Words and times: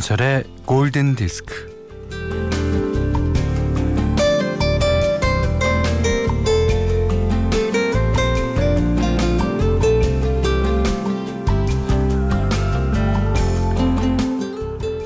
김현철의 0.00 0.44
골든 0.64 1.14
디스크. 1.14 1.68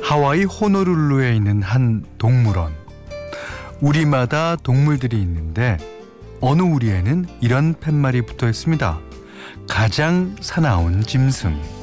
하와이 0.02 0.44
호노룰루에 0.44 1.34
있는 1.34 1.62
한 1.62 2.04
동물원. 2.18 2.72
우리마다 3.80 4.54
동물들이 4.56 5.20
있는데 5.20 5.76
어느 6.40 6.62
우리에는 6.62 7.26
이런 7.40 7.74
팻말이 7.74 8.22
붙어 8.22 8.48
있습니다. 8.48 9.00
가장 9.68 10.36
사나운 10.40 11.02
짐승. 11.02 11.73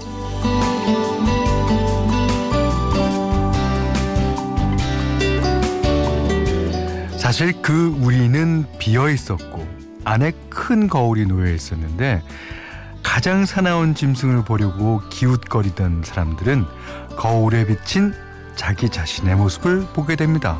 사실 7.31 7.53
그 7.61 7.95
우리는 8.01 8.65
비어 8.77 9.09
있었고 9.09 9.65
안에 10.03 10.33
큰 10.49 10.89
거울이 10.89 11.25
놓여 11.25 11.49
있었는데 11.53 12.21
가장 13.03 13.45
사나운 13.45 13.95
짐승을 13.95 14.43
보려고 14.43 15.01
기웃거리던 15.09 16.03
사람들은 16.03 16.65
거울에 17.15 17.65
비친 17.65 18.13
자기 18.57 18.89
자신의 18.89 19.37
모습을 19.37 19.85
보게 19.93 20.17
됩니다. 20.17 20.59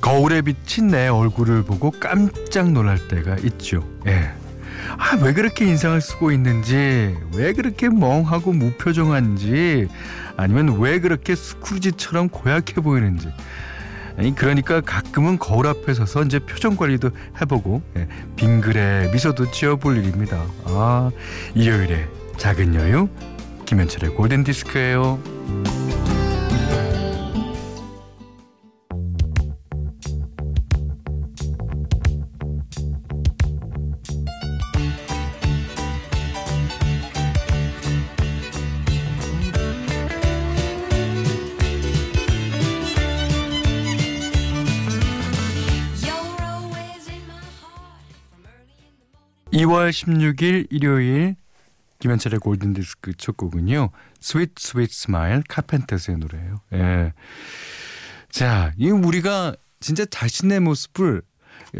거울에 0.00 0.40
비친 0.40 0.86
내 0.88 1.08
얼굴을 1.08 1.64
보고 1.64 1.90
깜짝 1.90 2.72
놀랄 2.72 3.06
때가 3.06 3.36
있죠. 3.36 3.86
예. 4.06 4.39
아, 5.00 5.16
왜 5.22 5.32
그렇게 5.32 5.64
인상을 5.64 5.98
쓰고 5.98 6.30
있는지, 6.30 7.16
왜 7.34 7.54
그렇게 7.54 7.88
멍하고 7.88 8.52
무표정한지, 8.52 9.88
아니면 10.36 10.78
왜 10.78 11.00
그렇게 11.00 11.34
스크루지처럼 11.34 12.28
고약해 12.28 12.74
보이는지. 12.74 13.28
아니, 14.18 14.34
그러니까 14.34 14.82
가끔은 14.82 15.38
거울 15.38 15.66
앞에 15.68 15.94
서서 15.94 16.24
이제 16.24 16.38
표정 16.38 16.76
관리도 16.76 17.12
해보고, 17.40 17.80
예, 17.96 18.08
빙그레 18.36 19.10
미소도 19.10 19.50
지어볼 19.50 19.96
일입니다. 19.96 20.38
아, 20.66 21.10
일요일에 21.54 22.06
작은 22.36 22.74
여유, 22.74 23.08
김현철의 23.64 24.14
골든디스크예요. 24.14 25.79
2월 49.60 49.90
16일 49.90 50.68
일요일 50.70 51.36
김현철의 51.98 52.40
골든디스크 52.40 53.12
첫 53.18 53.36
곡은요. 53.36 53.90
Sweet 54.20 54.52
Sweet 54.58 54.90
Smile 54.90 55.42
카펜터스의 55.48 56.16
노래예요. 56.16 56.60
예. 56.72 57.12
자, 58.30 58.72
이 58.78 58.90
우리가 58.90 59.54
진짜 59.80 60.06
자신의 60.06 60.60
모습을 60.60 61.20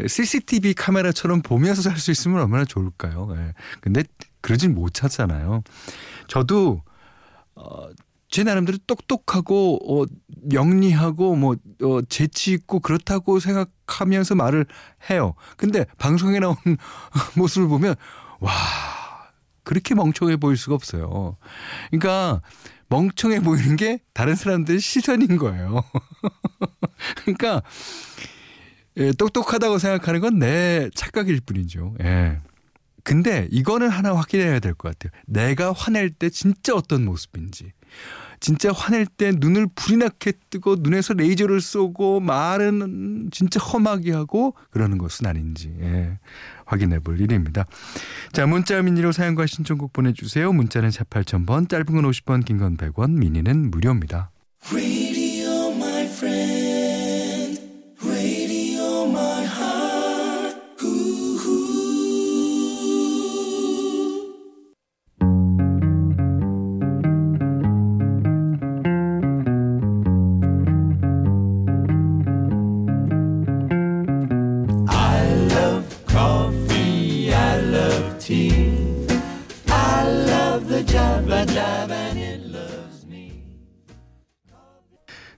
CCTV 0.07 0.75
카메라처럼 0.75 1.41
보면서 1.41 1.81
살 1.81 1.97
수 1.97 2.11
있으면 2.11 2.39
얼마나 2.41 2.65
좋을까요? 2.65 3.29
예. 3.35 3.53
근데 3.79 4.03
그러진 4.41 4.75
못하잖아요. 4.75 5.63
저도 6.27 6.83
어, 7.55 7.89
제 8.31 8.43
나름대로 8.43 8.77
똑똑하고 8.87 9.79
어, 9.87 10.05
영리하고 10.53 11.35
뭐 11.35 11.55
어, 11.83 12.01
재치 12.09 12.53
있고 12.53 12.79
그렇다고 12.79 13.39
생각하면서 13.39 14.35
말을 14.35 14.65
해요. 15.09 15.35
근데 15.57 15.85
방송에 15.97 16.39
나온 16.39 16.55
모습을 17.35 17.67
보면 17.67 17.95
와 18.39 18.51
그렇게 19.63 19.93
멍청해 19.93 20.37
보일 20.37 20.57
수가 20.57 20.75
없어요. 20.75 21.37
그러니까 21.91 22.41
멍청해 22.87 23.41
보이는 23.41 23.75
게 23.75 23.99
다른 24.13 24.35
사람들의 24.35 24.79
시선인 24.79 25.37
거예요. 25.37 25.83
그러니까 27.23 27.61
예, 28.97 29.11
똑똑하다고 29.11 29.77
생각하는 29.77 30.19
건 30.21 30.39
내 30.39 30.89
착각일 30.95 31.41
뿐이죠. 31.41 31.95
예. 32.01 32.39
근데 33.03 33.47
이거는 33.51 33.89
하나 33.89 34.15
확인해야 34.15 34.59
될 34.59 34.73
것 34.75 34.97
같아요. 34.97 35.11
내가 35.27 35.71
화낼 35.73 36.09
때 36.09 36.29
진짜 36.29 36.73
어떤 36.75 37.05
모습인지. 37.05 37.71
진짜 38.39 38.71
화낼 38.71 39.05
때 39.05 39.31
눈을 39.35 39.67
불이 39.75 39.97
나게 39.97 40.33
뜨고 40.49 40.77
눈에서 40.79 41.13
레이저를 41.13 41.61
쏘고 41.61 42.21
말은 42.21 43.29
진짜 43.31 43.59
험하게 43.59 44.13
하고 44.13 44.55
그러는 44.71 44.97
것은 44.97 45.27
아닌지 45.27 45.71
예, 45.79 46.17
확인해 46.65 46.99
볼 46.99 47.19
일입니다. 47.21 47.65
자 48.33 48.47
문자 48.47 48.81
미니로 48.81 49.11
사연과 49.11 49.45
신청곡 49.45 49.93
보내주세요. 49.93 50.51
문자는 50.53 50.89
4 50.89 51.03
8,000번 51.03 51.69
짧은 51.69 51.85
건 51.85 52.03
50원 52.09 52.43
긴 52.43 52.57
건 52.57 52.77
100원 52.77 53.11
미니는 53.11 53.69
무료입니다. 53.69 54.31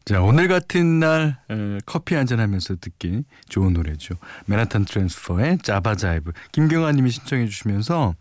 자, 0.05 0.21
오늘 0.21 0.47
같은 0.49 0.99
날 0.99 1.37
에, 1.49 1.79
커피 1.85 2.15
한 2.15 2.25
잔 2.27 2.39
하면서 2.39 2.75
듣기 2.75 3.23
좋은 3.47 3.71
노래죠. 3.73 4.15
맨하탄 4.47 4.85
트랜스퍼의 4.85 5.59
짜바자이브. 5.59 6.31
김경아 6.51 6.91
님이 6.93 7.09
신청해 7.09 7.45
주시면서 7.47 8.15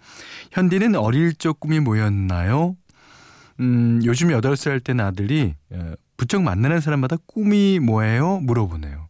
현디는 0.52 0.94
어릴 0.94 1.34
적 1.34 1.58
꿈이 1.58 1.80
뭐였나요? 1.80 2.76
음, 3.60 4.00
요즘 4.04 4.28
8살 4.28 4.84
된 4.84 5.00
아들이 5.00 5.54
에, 5.72 5.94
부쩍 6.16 6.42
만나는 6.42 6.80
사람마다 6.80 7.16
꿈이 7.26 7.80
뭐예요? 7.80 8.38
물어보네요. 8.40 9.08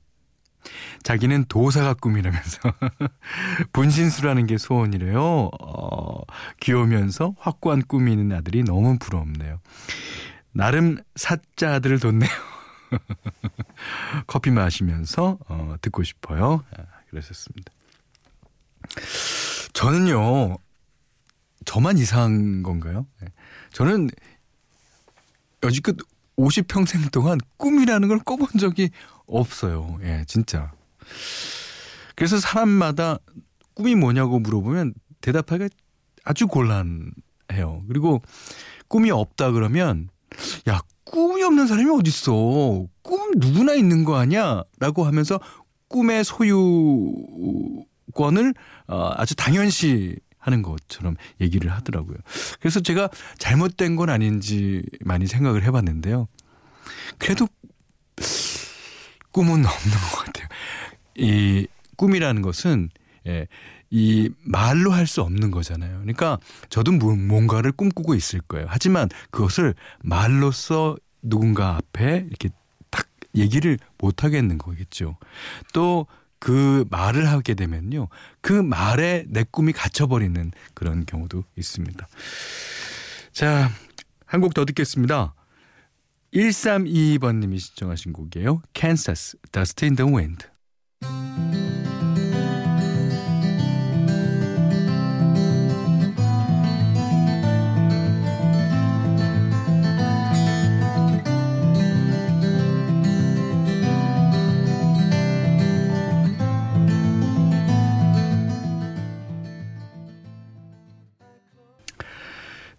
자기는 1.02 1.46
도사가 1.48 1.94
꿈이라면서 1.94 2.60
분신수라는 3.72 4.46
게 4.46 4.58
소원이래요. 4.58 5.50
어, 5.60 6.20
귀여우면서 6.60 7.34
확고한 7.38 7.82
꿈이 7.82 8.12
있는 8.12 8.32
아들이 8.36 8.62
너무 8.62 8.98
부럽네요. 8.98 9.60
나름 10.52 10.98
사자 11.16 11.74
아들을 11.74 11.98
뒀네요. 11.98 12.30
커피 14.26 14.50
마시면서 14.50 15.38
어, 15.48 15.74
듣고 15.80 16.02
싶어요. 16.02 16.64
아, 16.76 16.82
그랬었습니다. 17.10 17.72
저는요, 19.72 20.58
저만 21.64 21.98
이상한 21.98 22.62
건가요? 22.62 23.06
네. 23.20 23.28
저는 23.72 24.10
여지껏 25.62 25.96
50평생 26.36 27.10
동안 27.12 27.38
꿈이라는 27.56 28.08
걸 28.08 28.18
꿔본 28.18 28.48
적이 28.58 28.90
없어요. 29.26 29.98
예, 30.02 30.24
진짜. 30.26 30.72
그래서 32.14 32.38
사람마다 32.38 33.18
꿈이 33.74 33.94
뭐냐고 33.94 34.38
물어보면 34.38 34.94
대답하기가 35.20 35.68
아주 36.24 36.46
곤란해요. 36.46 37.82
그리고 37.88 38.22
꿈이 38.88 39.10
없다 39.10 39.52
그러면 39.52 40.08
야, 40.68 40.80
꿈이 41.04 41.42
없는 41.42 41.66
사람이 41.66 41.90
어딨어. 41.90 42.86
꿈 43.02 43.32
누구나 43.36 43.74
있는 43.74 44.04
거 44.04 44.16
아니야? 44.16 44.62
라고 44.78 45.04
하면서 45.04 45.40
꿈의 45.88 46.24
소유권을 46.24 46.54
어, 48.88 49.12
아주 49.16 49.34
당연시 49.34 50.16
하는 50.38 50.62
것처럼 50.62 51.16
얘기를 51.40 51.70
하더라고요. 51.70 52.16
그래서 52.60 52.80
제가 52.80 53.08
잘못된 53.38 53.96
건 53.96 54.10
아닌지 54.10 54.82
많이 55.04 55.26
생각을 55.26 55.62
해봤는데요. 55.64 56.26
그래도 57.18 57.46
꿈은 59.30 59.52
없는 59.64 59.64
것 59.66 60.24
같아요. 60.24 60.48
이 61.16 61.66
꿈이라는 61.96 62.42
것은 62.42 62.90
예, 63.26 63.46
이 63.90 64.30
말로 64.44 64.90
할 64.92 65.06
수 65.06 65.22
없는 65.22 65.50
거잖아요. 65.50 65.92
그러니까 66.00 66.38
저도 66.70 66.92
뭔가를 66.92 67.72
꿈꾸고 67.72 68.14
있을 68.14 68.40
거예요. 68.40 68.66
하지만 68.68 69.08
그것을 69.30 69.74
말로써 70.02 70.96
누군가 71.22 71.76
앞에 71.76 72.24
이렇게 72.28 72.48
딱 72.90 73.06
얘기를 73.36 73.78
못 73.98 74.24
하겠는 74.24 74.58
거겠죠. 74.58 75.16
또 75.72 76.06
그 76.42 76.84
말을 76.90 77.28
하게 77.30 77.54
되면요. 77.54 78.08
그 78.40 78.52
말에 78.52 79.26
내 79.28 79.44
꿈이 79.48 79.72
갇혀버리는 79.72 80.50
그런 80.74 81.06
경우도 81.06 81.44
있습니다. 81.56 82.08
자, 83.30 83.70
한 84.26 84.40
곡 84.40 84.52
더 84.52 84.64
듣겠습니다. 84.64 85.34
1322번님이 86.34 87.60
신청하신 87.60 88.12
곡이에요. 88.12 88.60
Kansas, 88.74 89.36
Dust 89.52 89.84
in 89.84 89.94
the 89.94 90.12
Wind. 90.12 90.48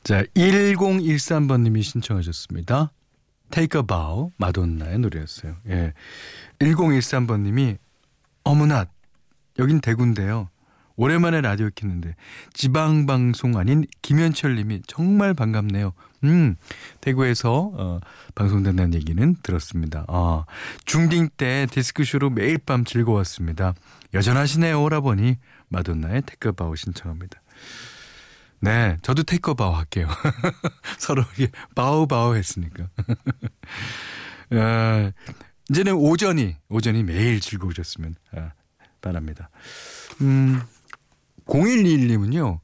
자, 0.04 0.24
1013번님이 0.36 1.82
신청하셨습니다. 1.82 2.92
Take 3.52 3.80
a 3.80 3.88
Bow, 3.88 4.32
마돈나의 4.38 5.00
노래였어요. 5.00 5.56
예. 5.70 5.94
1013번님이, 6.60 7.78
어머나, 8.44 8.86
여긴 9.60 9.82
대구인데요. 9.82 10.50
오랜만에 10.96 11.42
라디오 11.42 11.70
켰는데, 11.74 12.16
지방 12.54 13.06
방송 13.06 13.58
아닌 13.58 13.86
김현철 14.02 14.56
님이 14.56 14.82
정말 14.86 15.34
반갑네요. 15.34 15.94
음, 16.24 16.56
대구에서, 17.02 17.72
어, 17.74 18.00
방송된다는 18.36 18.94
얘기는 18.94 19.36
들었습니다. 19.42 20.06
아, 20.08 20.46
중딩 20.86 21.30
때 21.36 21.68
디스크쇼로 21.72 22.30
매일 22.30 22.60
밤 22.60 22.86
즐거웠습니다. 22.86 23.74
여전하시네요, 24.14 24.82
오라버니. 24.84 25.38
마돈나의 25.70 26.24
Take 26.26 26.52
a 26.52 26.58
Bow 26.58 26.76
신청합니다. 26.76 27.42
네, 28.64 28.98
저도 29.02 29.24
take 29.24 29.56
a 29.56 29.60
bow 29.60 29.74
할게요. 29.74 30.08
서로 30.98 31.26
bow 31.76 32.08
bow 32.08 32.36
했으니까. 32.36 32.88
아, 34.52 35.12
이제는 35.74 35.94
오전이 35.94 36.56
오전이 36.70 37.02
매일 37.02 37.40
즐거우셨으면 37.40 38.14
아, 38.34 38.52
바랍니다. 39.02 39.50
음, 40.22 40.62
0121님은요. 41.48 42.60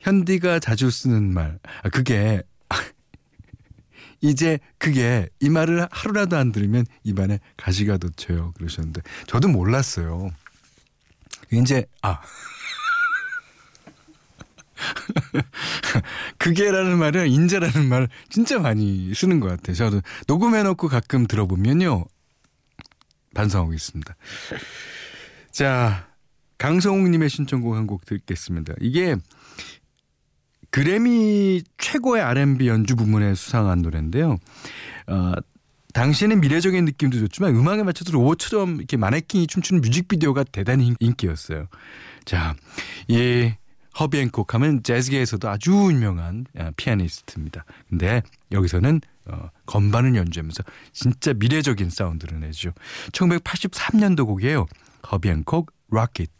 현디가 0.00 0.58
자주 0.58 0.90
쓰는 0.90 1.32
말. 1.32 1.60
아, 1.84 1.88
그게 1.88 2.42
이제 4.20 4.58
그게 4.78 5.28
이 5.38 5.48
말을 5.48 5.86
하루라도 5.92 6.36
안 6.36 6.50
들으면 6.50 6.84
입안에 7.04 7.38
가시가 7.56 7.98
돋쳐요. 7.98 8.54
그러셨는데 8.56 9.02
저도 9.28 9.46
몰랐어요. 9.46 10.32
이제 11.52 11.86
아 12.02 12.20
그게라는 16.40 16.98
말은 16.98 17.28
인자라는 17.28 17.86
말 17.88 18.08
진짜 18.30 18.58
많이 18.58 19.12
쓰는 19.14 19.40
것 19.40 19.48
같아요. 19.50 19.76
저도 19.76 20.00
녹음해놓고 20.26 20.88
가끔 20.88 21.26
들어보면요. 21.26 22.06
반성하고 23.34 23.74
있습니다. 23.74 24.16
자, 25.52 26.08
강성욱님의 26.58 27.28
신청곡 27.28 27.74
한 27.76 27.86
곡 27.86 28.06
듣겠습니다. 28.06 28.72
이게 28.80 29.16
그래미 30.70 31.62
최고의 31.78 32.22
R&B 32.22 32.68
연주 32.68 32.96
부문에 32.96 33.34
수상한 33.34 33.82
노래인데요. 33.82 34.38
어, 35.08 35.32
당시에는 35.92 36.40
미래적인 36.40 36.84
느낌도 36.86 37.18
좋지만 37.18 37.54
음악에 37.54 37.82
맞춰서 37.82 38.12
로봇처럼 38.12 38.76
이렇게 38.76 38.96
마네킹이 38.96 39.46
춤추는 39.46 39.82
뮤직비디오가 39.82 40.44
대단히 40.44 40.94
인기였어요. 41.00 41.66
자, 42.24 42.54
이 43.08 43.52
허비 44.00 44.18
앤콕 44.18 44.54
하면 44.54 44.82
재즈계에서도 44.82 45.48
아주 45.48 45.72
유명한 45.72 46.46
아, 46.58 46.72
피아니스트입니다. 46.76 47.64
근데 47.88 48.22
여기서는 48.50 49.00
어, 49.26 49.50
건반을 49.66 50.16
연주하면서 50.16 50.62
진짜 50.92 51.34
미래적인 51.34 51.90
사운드를 51.90 52.40
내죠. 52.40 52.72
1983년도 53.12 54.26
곡이에요. 54.26 54.66
허비 55.12 55.28
앤콕 55.28 55.70
로켓. 55.90 56.30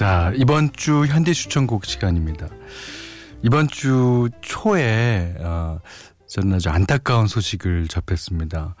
자, 0.00 0.32
이번 0.34 0.72
주 0.72 1.04
현디 1.04 1.34
추천곡 1.34 1.84
시간입니다. 1.84 2.48
이번 3.42 3.68
주 3.68 4.30
초에 4.40 5.34
어, 5.40 5.78
저는 6.26 6.54
아주 6.54 6.70
안타까운 6.70 7.26
소식을 7.26 7.86
접했습니다. 7.86 8.76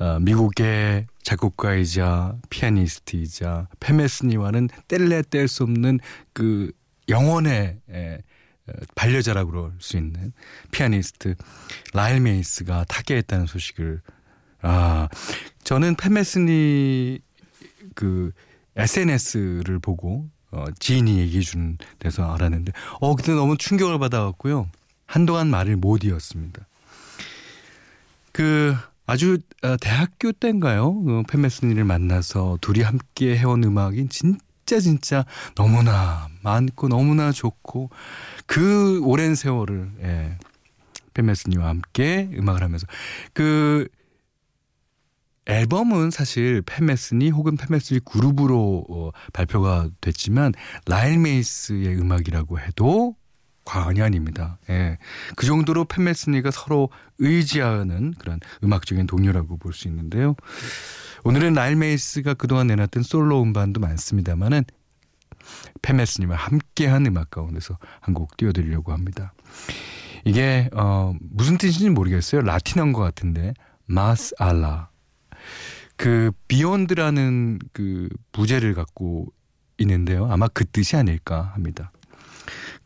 어, 0.00 0.18
미국의 0.18 1.06
작곡가이자 1.22 2.34
피아니스트이자 2.50 3.68
팻 3.78 3.99
메스니와는 3.99 4.68
뗄래 4.88 5.22
뗄 5.30 5.46
수 5.46 5.62
없는 5.62 6.00
그 6.32 6.72
영혼의 7.08 7.78
에, 7.88 8.18
어, 8.66 8.72
반려자라고 8.96 9.52
그럴 9.52 9.72
수 9.78 9.96
있는 9.96 10.32
피아니스트 10.72 11.36
라일 11.92 12.18
메이즈가 12.18 12.86
타계했다는 12.88 13.46
소식을 13.46 14.00
아 14.62 15.08
저는 15.62 15.94
팻 15.94 16.40
메스니 16.40 17.20
그 17.94 18.32
SNS를 18.74 19.78
보고 19.78 20.33
어, 20.54 20.66
지인이 20.78 21.18
얘기해 21.18 21.42
준 21.42 21.78
데서 21.98 22.32
알았는데 22.32 22.72
어 23.00 23.16
그때 23.16 23.32
너무 23.32 23.56
충격을 23.56 23.98
받아갖고요 23.98 24.68
한동안 25.06 25.48
말을 25.48 25.76
못 25.76 26.04
이었습니다. 26.04 26.66
그 28.32 28.74
아주 29.06 29.38
어, 29.62 29.76
대학교 29.80 30.32
때인가요? 30.32 31.02
그 31.02 31.22
페메스니를 31.28 31.84
만나서 31.84 32.58
둘이 32.60 32.82
함께 32.82 33.36
해온 33.36 33.62
음악이 33.62 34.08
진짜 34.08 34.80
진짜 34.80 35.24
너무나 35.54 36.28
많고 36.42 36.88
너무나 36.88 37.30
좋고 37.32 37.90
그 38.46 39.00
오랜 39.04 39.34
세월을 39.34 39.90
예, 40.02 40.38
페메스니와 41.12 41.68
함께 41.68 42.30
음악을 42.36 42.62
하면서 42.62 42.86
그 43.32 43.88
앨범은 45.46 46.10
사실 46.10 46.62
팻 46.62 46.87
메스니 46.87 47.30
혹은 47.30 47.56
팻 47.56 47.72
메스니 47.72 48.00
그룹으로 48.04 48.86
어, 48.88 49.10
발표가 49.32 49.88
됐지만 50.00 50.52
라일 50.86 51.18
메이즈의 51.18 51.98
음악이라고 51.98 52.58
해도 52.60 53.16
과언이 53.64 54.02
아닙니다. 54.02 54.58
예. 54.68 54.98
그 55.36 55.46
정도로 55.46 55.84
팻 55.86 56.06
메스니가 56.06 56.50
서로 56.50 56.90
의지하는 57.18 58.12
그런 58.18 58.40
음악적인 58.62 59.06
동료라고 59.06 59.56
볼 59.56 59.72
수 59.72 59.88
있는데요. 59.88 60.34
오늘은 61.24 61.54
라일 61.54 61.76
메이즈가 61.76 62.34
그동안 62.34 62.66
내놨던 62.66 63.02
솔로 63.02 63.42
음반도 63.42 63.80
많습니다만은 63.80 64.64
팻 65.82 65.99
메스니와 65.99 66.36
함께한 66.36 67.06
음악 67.06 67.30
가운데서 67.30 67.78
한 68.00 68.14
곡 68.14 68.36
띄워드리려고 68.36 68.92
합니다. 68.92 69.32
이게 70.26 70.68
어 70.74 71.14
무슨 71.20 71.56
뜻인지 71.58 71.90
모르겠어요. 71.90 72.42
라틴어인 72.42 72.92
것 72.92 73.00
같은데 73.00 73.54
Más 73.86 74.34
Allá 74.38 74.88
그 75.96 76.32
Beyond라는 76.48 77.58
그 77.72 78.08
부제를 78.32 78.74
갖고 78.74 79.32
있는데요. 79.78 80.30
아마 80.30 80.48
그 80.48 80.64
뜻이 80.64 80.96
아닐까 80.96 81.52
합니다. 81.54 81.92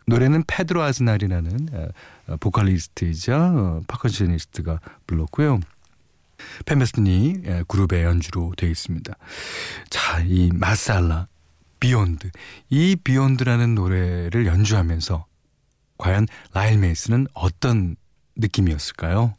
노래는 0.06 0.44
페드로 0.46 0.82
아즈날이라는 0.82 1.68
어, 2.28 2.36
보컬리스트이자 2.38 3.36
어, 3.36 3.82
percussionist가 3.87 4.80
불렀고요. 5.06 5.60
팻 6.66 6.94
메스니 6.94 7.42
그룹의 7.66 8.04
연주로 8.04 8.52
되어 8.56 8.70
있습니다. 8.70 9.12
자, 9.90 10.20
이 10.20 10.50
Más 10.54 10.81
Allá, 10.81 11.26
Beyond. 11.80 12.30
이 12.70 12.94
비욘드라는 12.94 13.74
노래를 13.74 14.46
연주하면서 14.46 15.26
과연 15.98 16.26
라일 16.54 16.78
메이스는 16.78 17.26
어떤 17.34 17.96
느낌이었을까요? 18.36 19.34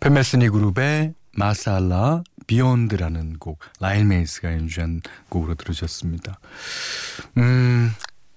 팻 0.00 0.18
메스니 0.18 0.48
그룹의 0.48 1.14
Más 1.36 1.73
Allá 1.73 2.22
Beyond라는 2.46 3.38
곡 3.38 3.60
라일 3.80 4.06
메이즈가 4.06 4.52
연주한 4.54 5.02
곡으로 5.28 5.54
들으셨습니다. 5.54 6.40
음 7.36 7.92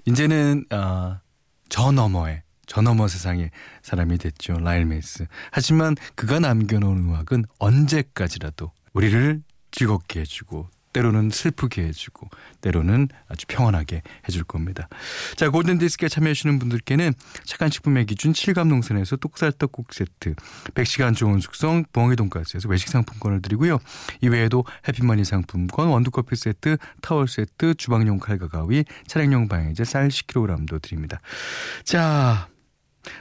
이제는 0.06 0.66
아, 0.70 1.22
저 1.70 1.92
너머에 1.92 2.44
저 2.68 2.82
너머 2.82 3.08
세상의 3.08 3.50
사람이 3.82 4.18
됐죠 4.18 4.60
라일 4.60 4.86
메이즈. 4.86 5.26
하지만 5.52 5.96
그가 6.16 6.40
남겨놓은 6.40 6.98
음악은 6.98 7.46
언제까지라도 7.60 8.72
우리를 8.92 9.42
즐겁게 9.72 10.20
해주고 10.20 10.70
때로는 10.94 11.30
슬프게 11.32 11.84
해주고 11.88 12.30
때로는 12.62 13.10
아주 13.28 13.46
평안하게 13.48 14.02
해줄 14.28 14.44
겁니다. 14.44 14.88
자 15.36 15.50
골든디스크에 15.50 16.08
참여하시는 16.08 16.60
분들께는 16.60 17.14
착한 17.44 17.70
식품의 17.70 18.06
기준 18.06 18.32
7감 18.32 18.68
농산에서 18.68 19.18
똑살떡국 19.18 19.94
세트 19.94 20.36
100시간 20.74 21.16
좋은 21.16 21.40
숙성 21.40 21.84
붕어기 21.92 22.16
돈가스에서 22.16 22.70
외식 22.70 22.90
상품권을 22.90 23.42
드리고요. 23.42 23.80
이외에도 24.22 24.64
해피머니 24.88 25.26
상품권 25.26 25.88
원두커피 25.90 26.36
세트 26.36 26.78
타월 27.02 27.28
세트 27.28 27.76
주방용 27.76 28.20
칼과 28.20 28.48
가위 28.48 28.86
차량용 29.08 29.48
방향제 29.48 29.84
쌀 29.84 30.08
10kg도 30.08 30.82
드립니다. 30.82 31.20
자 31.84 32.48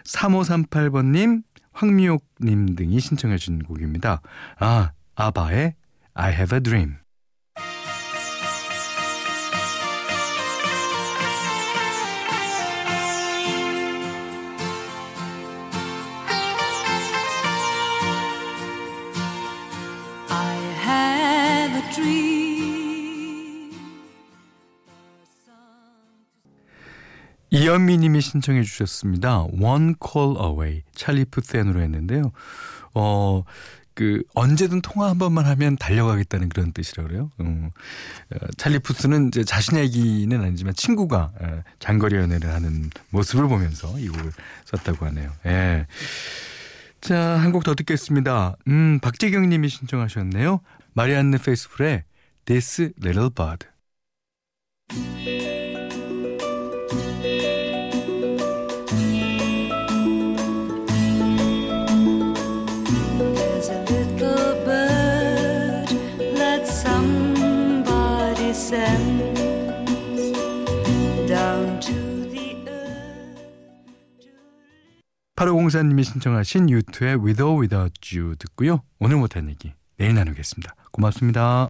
3538번님 0.05 1.43
황미옥님 1.73 2.77
등이 2.77 3.01
신청해 3.01 3.39
주신 3.39 3.63
곡입니다. 3.63 4.21
아 4.59 4.93
아바의 5.15 5.75
I 6.15 6.33
have 6.33 6.57
a 6.57 6.63
dream 6.63 7.02
이현미 27.51 27.99
님이 27.99 28.21
신청해 28.23 28.63
주셨습니다. 28.63 29.43
One 29.61 29.95
Call 30.03 30.37
Away 30.43 30.83
찰리 30.95 31.25
푸스의 31.27 31.65
노래였는데요. 31.65 32.33
어, 32.95 33.45
그 33.95 34.23
언제든 34.35 34.81
통화 34.81 35.11
한 35.11 35.19
번만 35.19 35.45
하면 35.45 35.77
달려가겠다는 35.77 36.49
그런 36.49 36.73
뜻이라 36.73 37.05
그래요. 37.05 37.31
음, 37.41 37.71
어, 38.35 38.39
찰리 38.57 38.79
푸스는 38.79 39.29
이제 39.29 39.45
자신 39.45 39.77
얘기는 39.77 40.41
아니지만 40.41 40.73
친구가 40.75 41.33
에, 41.43 41.63
장거리 41.79 42.17
연애를 42.17 42.55
하는 42.55 42.89
모습을 43.11 43.49
보면서 43.49 43.99
이 43.99 44.09
곡을 44.09 44.33
썼다고 44.65 45.05
하네요. 45.07 45.31
예. 45.45 45.87
자, 47.03 47.19
한 47.39 47.53
곡 47.53 47.65
더 47.65 47.75
듣겠습니다. 47.75 48.57
음, 48.69 48.99
박재경 49.01 49.47
님이 49.51 49.69
신청하셨네요. 49.69 50.61
마리안느 50.95 51.39
페이스풀의 51.39 52.05
This 52.45 52.93
Little 53.03 53.31
Bird. 53.31 53.67
There's 63.33 63.69
a 63.71 63.79
little 63.89 64.65
bird 64.67 65.89
that 66.37 66.67
somebody 66.67 68.53
sends 68.53 69.41
down 71.27 71.81
to 71.81 72.29
the 72.29 72.57
earth. 72.69 73.41
8504님이 75.37 76.05
신청하신 76.05 76.69
유투의 76.69 77.25
With 77.25 77.43
or 77.43 77.59
Without 77.59 78.15
You 78.15 78.37
듣고요. 78.37 78.83
오늘 78.99 79.17
못한 79.17 79.49
얘기 79.49 79.73
내일 79.97 80.15
나누겠습니다. 80.15 80.75
고맙습니다. 80.93 81.69